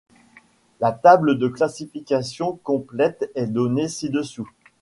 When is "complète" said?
2.63-3.29